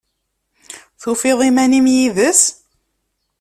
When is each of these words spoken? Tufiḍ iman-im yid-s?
Tufiḍ 1.01 1.39
iman-im 1.49 1.87
yid-s? 1.95 2.41